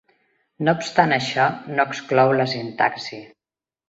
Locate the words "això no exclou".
1.17-2.33